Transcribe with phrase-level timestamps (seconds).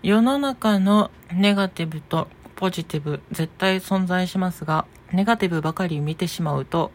[0.00, 6.92] 世の中のネガティブとポジティブ絶対存在しますが、ネガティブばかり見てしまうと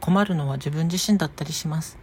[0.00, 1.96] 困るのは自分自身だったりします。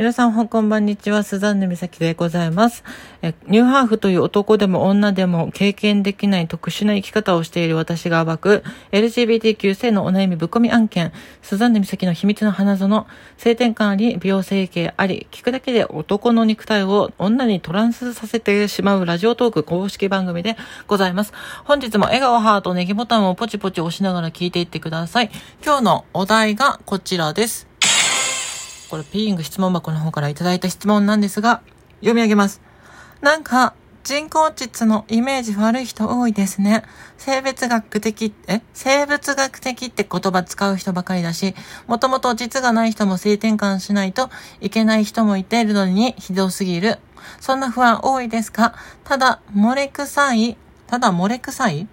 [0.00, 1.22] 皆さん、ほんこんばんにちは。
[1.22, 2.84] スザンヌ美咲でございます。
[3.20, 20.56] えニューハーフという男でも女でも経験できない特殊な生き方をしている私が暴く LGBTQ 性のお悩みぶっ込み案件、スザンヌ美咲の秘密の花園、性転換あり、美容整形あり、聞くだけで男の肉体を女にトランスさせてしまうラジオトーク公式番組で
[20.86, 21.34] ございます。
[21.64, 25.30] 本日も笑顔ハートネギボタンをポチポチ押しながら聞いていってください。
[25.62, 27.69] 今日のお題がこちらです。
[28.90, 31.62] これ、ピーイング質問箱の方からいただいた質問なんですが、
[32.00, 32.60] 読み上げます。
[33.20, 36.82] なんか、人工膣のイメージ悪い人多いですね。
[37.16, 38.62] 生物学的、え？
[38.72, 41.54] 生物学的って言葉使う人ばかりだし、
[41.86, 46.98] もともと実がない人も性転換しないといけない人もいているのにひどすぎる。
[47.40, 48.74] そんな不安多いですか？
[49.04, 50.56] ただ、漏れ臭い、
[50.86, 51.86] ただ漏れ臭い？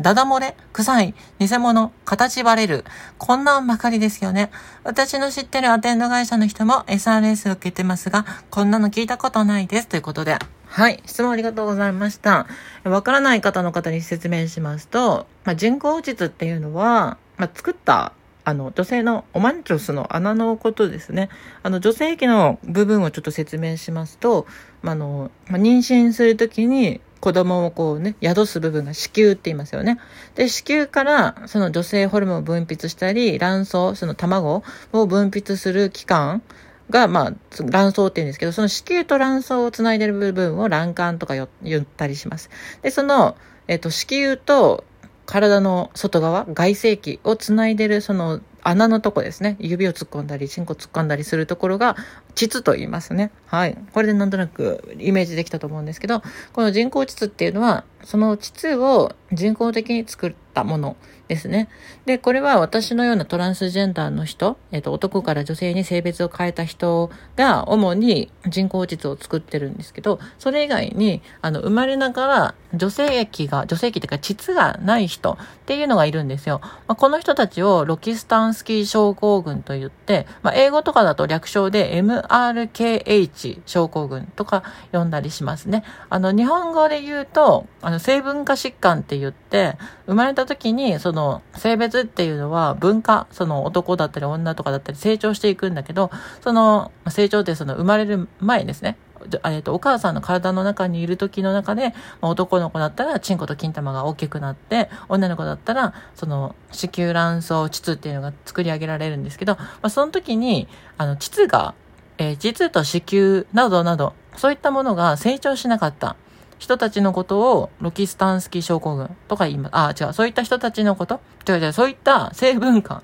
[0.00, 0.54] ダダ漏れ？
[0.72, 1.14] 臭い？
[1.40, 1.92] 偽物？
[2.04, 2.84] 形バレる？
[3.18, 4.52] こんなんばかりですよね。
[4.84, 9.88] 私の知ってるアテンド会社の人も SRS 受けてますが、こんなの聞いたことないです。
[9.88, 10.38] ということで。
[10.66, 11.02] はい。
[11.04, 12.46] 質問ありがとうございました。
[12.84, 18.12] わからない方の方に説明しますと、まあ、人工膣っていうのは、まあ、作った
[18.44, 21.28] あの、女性のオマンチョスの穴のことですね。
[21.62, 24.46] あの、女性器の部分をちょっと説明しますと、
[24.80, 29.98] まあの、まあ、妊娠するときに、子供をこうね、宿す部分が子宮って言いますよね。
[30.34, 36.42] で、子宮からその女性ホルモンを分泌したり、卵巣、その卵を分泌する器官
[36.90, 37.32] が、まあ、
[37.64, 42.50] 卵巣って言うんですけど、その子宮と卵巣をつないでる部分を卵管とか言ったりします。
[42.82, 44.84] で、その、えっと、子宮と
[45.26, 49.56] 体の外側、外性器をつないでるその穴のとこですね。
[49.60, 51.96] 指を突っ込んだり、チンコ突っ込んだりするところが、
[52.38, 53.32] 膣と言いますね。
[53.46, 53.76] はい。
[53.92, 56.22] これでなんとなくイメージできたと思うんですけど、
[56.52, 61.68] この人工膣っていうのは、その膣を人工的に作ったものですね。
[62.06, 75.36] で、これは私のようなトランスジェンダーの人、えっ、と、男から女性に性別を変えた人が主に人工膣を作ってるんですけど、それ以外に、あの、生まれながら女性器が、女性器っていうか膣がない人っ
[75.66, 76.60] ていうのがいるんですよ。
[76.62, 84.62] まあ、この人たちをロキスタンスキー症候群と言って、まあ、英語とかだと略称で RKH 症候群とか
[84.92, 85.84] 呼んだりしますね。
[86.10, 96.10] あの、日本語で言うと、あの、成分化疾患って言って、生まれた時に、その、性別っていうのは文化、その男だったり女とかだったり成長していくんだけど、
[96.42, 98.96] その、成長ってその生まれる前ですね。
[99.44, 111.74] えっと、お母さんの体の中にいる時の中で、ま、男の子だったら、チンコと金玉が大きくなって、女の子だったら、その、子宮卵巣膣っていうのが作り上げられるんですけど、まあ、その時に、あの、膣が、
[112.18, 116.16] えー、膣と子宮などなど、そういったものが成長しなかった
[116.58, 119.72] 人たちのことをロキスタンスキ症候群とか言います。
[119.74, 120.12] あ、違う。
[120.12, 121.20] そういった人たちのこと？
[121.48, 121.72] 違う違う。
[121.72, 123.02] そういった性文化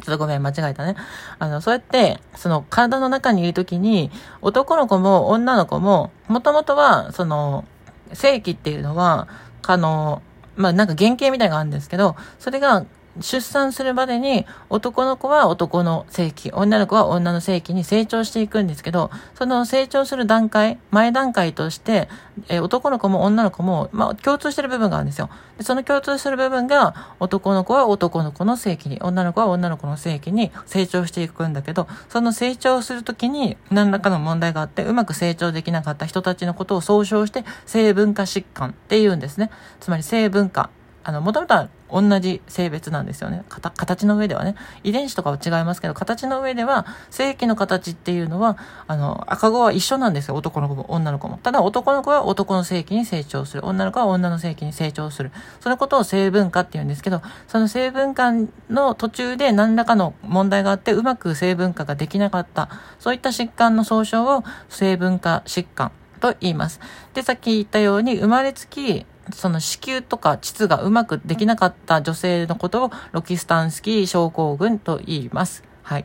[0.00, 0.94] ちょっとごめん、間違えたね。
[1.40, 4.12] あの、そうやって、その体の中にいるときに、
[4.42, 7.64] 男の子も女の子も、もともとは、その、
[8.12, 9.26] 性器っていうのは、
[9.66, 10.22] あの、
[10.54, 12.86] まあ、なんか原型みたいなのがあるんですけど、それが
[13.20, 22.08] 出産するまでに男の子は男の性器、女の子は女の性器に成長していくんですけど、その成長する段階、前段階として、
[22.48, 25.30] え男の子も女の子も、まあ、共通してる部分があるんですよ。
[25.56, 39.50] でその共通する部分が、男の子は男の子の性器に、女の子は女の子の性器に成長していくんだけど、その成長するときに何らかの問題があって、うまく成長できなかった人たちのことを総称して、性文化疾患って言うんですね。
[39.80, 40.70] つまり性文化。
[41.08, 43.42] あの、もともとは同じ性別なんですよね。
[43.48, 44.56] 形の上ではね。
[44.84, 50.34] 遺伝子とかは違いますけど、形の上では、性器の形っていうのは、あの、赤子は一緒なんですよ。
[50.34, 51.38] 男の子も女の子も。
[51.42, 53.64] ただ男の子は男の性器に成長する。
[53.64, 55.32] 女の子は女の性器に成長する。
[55.60, 58.32] そのことを性分化って言うんですけど、その性分化
[58.68, 62.68] の途中で何らかの問題があって、うまく性分化ができなかった。
[62.98, 66.80] そういった疾患の総称を性分化疾患と言います。
[67.14, 75.62] で、さっき言ったように、生まれつき、その子宮とか膣がうまくできなかった女性のことをロキスタンスキー症候群と言います。
[75.82, 76.04] はい。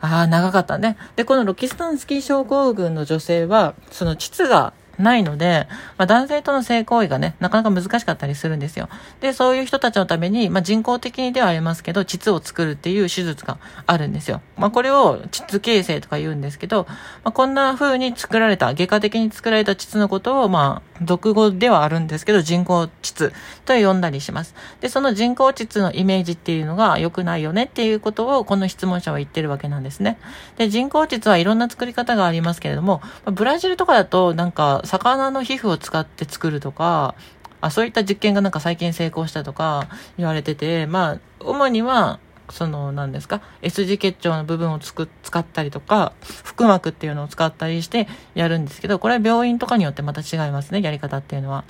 [0.00, 0.96] ああ、長かったね。
[1.16, 5.66] で、このロキスタンスキー症候群の女性は、その膣がないので、
[5.98, 8.88] まあ、男性との性行為がね、なかなか難しかったりするんですよ。
[9.20, 14.40] で、そういう人たちのために、まあ、人工的にではありますけど、膣を作るっていう手術があるんですよ。
[14.56, 16.86] まあ、これを膣形成とか言うんですけど、
[17.24, 23.32] まあ、こんな風に作られた、外科的に作られた膣のことを、まあ、俗語ではあるんですけど、人工膣
[23.64, 24.54] と呼んだりします。
[24.80, 30.18] で、その人工膣のイメージっていうのが良くないよねっていうことをこの質問者は言ってるわけなんですね。
[30.56, 37.14] で、人工膣はいろんな作り方がありますけれども、ブラジルとかだとなんか魚の皮膚を使って作るとか、
[37.60, 39.88] あそういった実験がなんか最近成功したとか
[40.18, 46.12] 言われてて、まあ、主にはその、何ですか、S 字結腸の部分をつく、使ったりとか、
[46.56, 51.64] 腹膜っていうのを使ったりしてやるんですけど、これは病院とかによってまた違いますね、やり方っていうのは。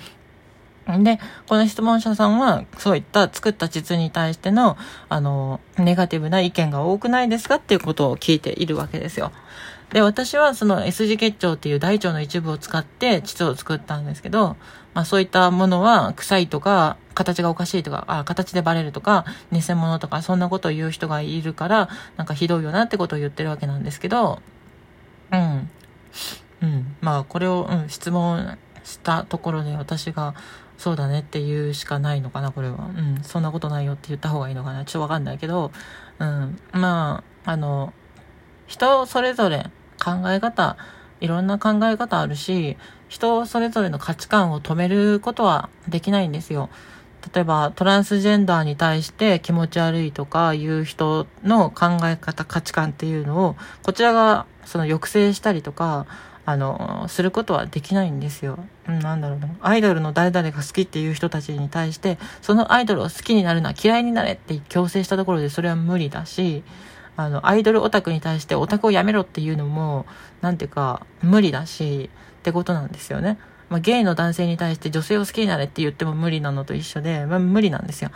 [0.86, 4.76] で、この質問者さんは、そういった作った膣に対しての、
[5.08, 9.32] あの、ネガティブな意見が多くないですかっていうことを聞いているわけですよ。
[9.92, 14.56] で、私はその S 字結腸っていう大腸の一部を使って膣を作ったんですけど、
[14.94, 24.40] まあそういったものは臭いとか、形がおかしいとか、あ、形でバレるとか、偽物とか、そんなことを言う人がいるから、なんかひどいよなってことを言ってるわけなんですけど、
[25.32, 25.70] うん。
[26.62, 26.96] うん。
[27.00, 30.34] まあこれを、うん、質問したところで私が、
[30.78, 32.90] そうだねって言うしかないのかな、これは。
[32.96, 34.84] うん、そんなことないよって言った方がいいのかな。
[34.84, 35.70] ちょっとわかんないけど、
[36.18, 37.92] うん、まあ、あの、
[38.66, 39.70] 人それぞれ
[40.02, 40.76] 考え方、
[41.20, 42.76] いろんな考え方あるし、
[43.08, 46.68] 人それぞれの価値観を止めることはできないんですよ。
[47.34, 56.06] 例えばトランスジェンダーに対して気持ち悪いとかいう人の考え方、価値観っていうのを、こちらがその抑制したりとか、
[56.48, 58.60] あの、することはできないんですよ。
[58.86, 59.48] なんだろうな。
[59.62, 66.62] アイドルの誰々が好きっていう人たちに対して、そのアイドルを好きになるな、嫌いになれって強制したところでそれは無理だし、
[67.16, 70.06] あの、アイドルオタクに対してオタクをやめろっていうのも、
[70.40, 73.38] なんていうか、無理だし、ってことなんですよね。
[73.68, 78.10] まあ、ゲイの男性に対して女性を好きになれって言っても無理なのと一緒で、まあ、無理なんですよ。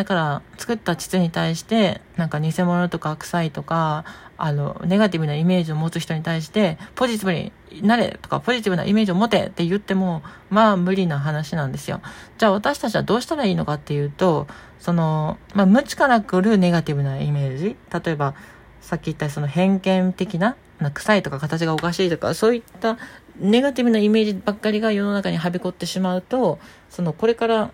[0.00, 4.06] だから、作った膣に対して、なんか偽物とか臭いとか、
[4.38, 12.00] あの、ネガティブなイメージを持つ人に対して、ポジティブになれとか、ポジティブなイメージを持てって言っても、まあ無理な話なんですよ。
[12.38, 14.46] じゃあ私たちはどうしたらいいのかっていうと、
[14.78, 17.76] その、まあ無知から来るネガティブなイメージ。
[17.92, 18.34] 例えば、
[18.80, 22.96] さっき言ったその偏見的な、な臭いとか形がおかしいとか、そういった
[23.38, 26.58] ネガティブなイメージばっかりが世の中にはびこってしまうと、
[26.88, 27.70] そのこれから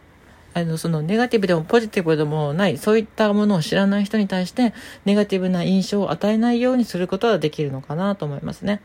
[0.56, 4.72] あの、そのネガティブでもポジティブでもない、そういったものを知らない人に対して、
[5.04, 8.80] ネガティブな印象を与えないようにすることはできるのかなと思いますね。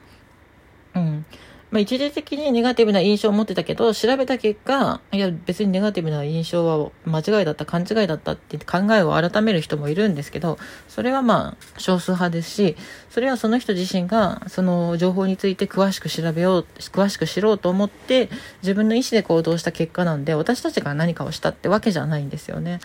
[0.95, 1.25] うん。
[1.71, 10.59] まあ、一時的にネガティブな印象を持ってたけど、調べた結果、いや、別にネガティブな印象は間違いだった、勘違いだったって考えを改める人もいるんですけど、
[10.89, 12.75] それはまあ、少数派ですし、
[13.09, 18.29] それはその人自身が、その情報について詳しく調べよう、詳しく知ろうと思って、
[18.63, 22.81] 自分の意思で行動した結果なんで、私たちが何かをしたってわけじゃないんですよね。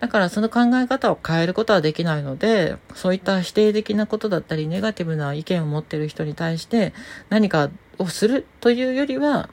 [0.00, 6.92] だからその考え方を変えることはできないので、そういった否定的なことだったり、ネガティブな意見を持ってる人に対して
[7.30, 9.48] 何かをするというよりは、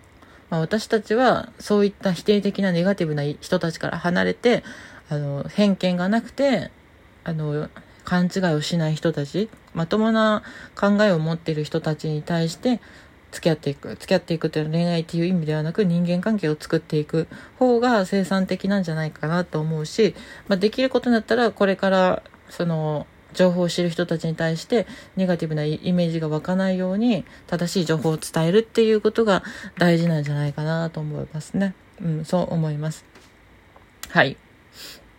[0.49, 4.63] まあ、私たちはそういった否定的なネガティブな人たちから離れて、
[5.09, 6.71] あの、偏見がなくて、
[7.23, 7.69] あの、
[8.03, 10.43] 勘違いをしない人たち、まともな
[10.79, 12.79] 考えを持っている人たちに対して
[13.31, 13.89] 付き合っていく。
[13.89, 17.27] 付き合っていくというのは恋愛っていう意味ではなく人間関係を作っていく
[17.59, 20.15] 方が生産的なんじゃないかなと思うし、
[20.47, 29.43] まあ、できることだったらこれからその情報を知る人たちに対してネガティブなイメージが湧かないように正しい情報を伝えるっていうことが
[29.77, 31.75] 大事なんじゃないかなと思いますね。
[32.01, 33.05] うん、そう思います。
[34.09, 34.37] はい。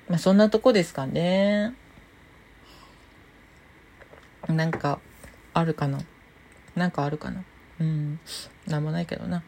[0.09, 1.75] まあ、そんなとこですかね。
[4.49, 5.01] なんか、
[5.55, 5.99] あるかな
[6.77, 7.43] なんかあるかな
[7.81, 8.21] うん。
[8.67, 9.43] なんもないけどな。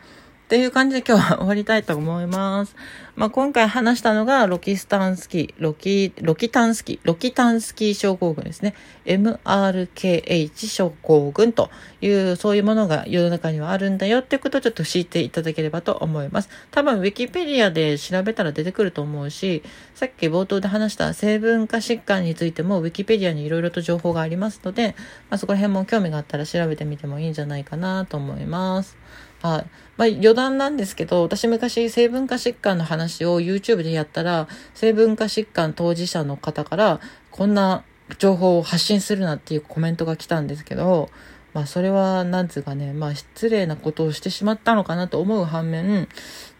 [0.48, 2.74] っていう感じで今日は終わりたいと思います。
[3.16, 8.72] まあ、今回話したのがロキスタンスキー、ロキ、ロキタンスキー、ロキタンスキー症候群ですね。
[9.04, 11.68] MRKH 症候群と
[12.00, 16.48] いう、そういうものが世の中にはあるんだよっていうことをちょっと知っていただければと思います。
[16.70, 19.62] 多分、ウィキペディアで調べたら出てくると思うし、
[19.94, 24.96] さっき冒頭で話した成分化疾患についてもウィキペディアにいろいろと情報がありますので、
[25.28, 28.96] まあ、そこら辺も興味があったら調べてみてもいいんじゃないかなと思います。
[29.42, 29.66] はい。
[29.96, 37.84] まあ余談なんですけど、私昔成分化疾患の話を YouTube でやったら、成分化疾患当事者の方から、こんな
[38.18, 41.10] 情報を発信するなっていうコメントが来たんですけど、
[41.54, 46.08] まあそれは、なんつうかね、まあ失礼なことをしてしまったのかなと思う反面、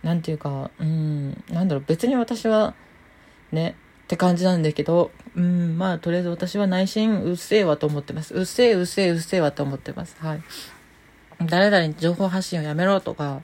[0.02, 2.74] なんていうか、うん、なんだろう、別に私は、
[3.52, 8.34] ね、って感じなんだけど、うん、まあとりあえず私は内心うっせえわと思ってます。
[8.34, 10.16] うっせえうっせえうっせえわと思ってます。
[10.20, 10.42] はい。
[11.46, 13.42] 誰々に情報発信をやめろとか、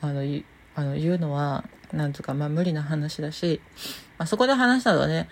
[0.00, 0.20] あの、
[0.74, 3.60] あの言うのは、なんとか、まあ無理な話だし、
[4.18, 5.28] まあ、そこで話したのはね、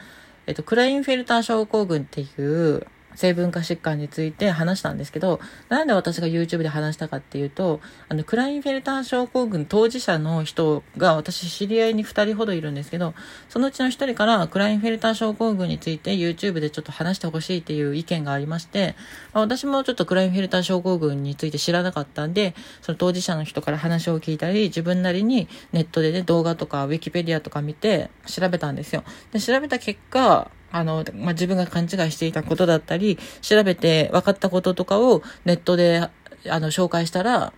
[0.47, 13.15] えっと、クラインフィルター症候群っていう、性文化疾患について話したんですけど、なんで私が YouTube で話したかっていうと、あの、クラインフェルター症候群当事者の人が私知り合いに2人ほどいるんですけど、
[13.49, 18.95] そのうちの1人からクラインフェルター症候群について YouTube でちょっと話してほしいっていう意見がありまして、
[19.33, 29.05] まあ、私もちょっとクラインフェルター症候群について知らなかったんで、その当事者の人から話を聞いたり、自分なりにネットでね、動画とか Wikipedia とか見て調べたんですよ。
[29.33, 36.09] で、調べた結果、あの、まあ、自分が勘違いしていたことだったり、調べて分かったこととかをネットで、
[36.49, 37.53] あの、紹介したら、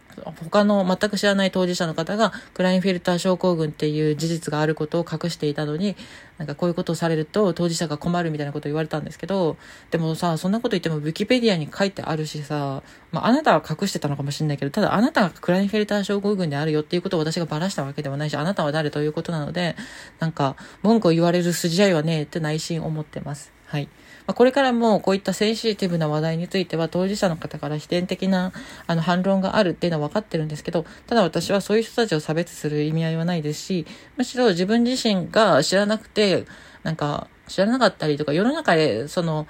[0.50, 5.96] 他の全く知らない当事者の方がクラインフィルター症候群っていう事実があることを隠していたのに、
[6.38, 9.56] なんかこういうことをされると当事者が困るみたいなことを言われたんですけど、
[9.90, 19.76] でもさ、そんなこと言ってもウィキペディアに書いてあるしさ、まあ、なたは隠してたのかもしれないけど、ただあなたがクラインフィルター症候群であるよっていうことを私がばらしたわけではないし、あなたは誰ということなので、
[20.18, 23.52] なんか文句を言われる筋合いはねえって内心思ってます。
[23.66, 23.88] はい。
[24.26, 28.52] まあ、これからもこういったセンシティブな話題については当事者の方から否定的な
[28.86, 33.86] あの反論があるっていうのは分かってるんですけど、ただ私はそういう人たちを差別する意味合いはないですし、
[34.16, 36.46] むしろ自分自身が知らなくて、
[36.82, 39.46] なんか知らなかったりとか、世の中でその、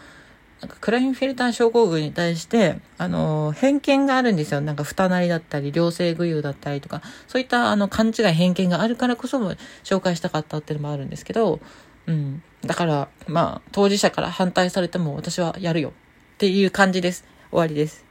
[0.62, 4.60] なんかクラインフィルター症候群に対して、あの、偏見があるんですよ。
[4.60, 11.58] なんか、二なりだったり、良性具有だったりとか、そういったあの、勘違い、偏見があるからこそも紹介したかったっていうのもあるんですけど、
[12.06, 12.42] うん。
[12.64, 15.92] だから、まあ、当事者から反対されても私はやるよっ
[16.38, 17.24] ていう感じです。
[17.50, 18.04] 終わりです。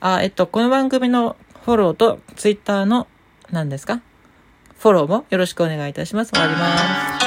[0.00, 3.06] あ、えっと、この番組のフォローと Twitter の
[3.50, 4.00] 何ですか？
[4.78, 6.32] フォローもよろしくお願いいたします。
[6.32, 7.17] 終わります。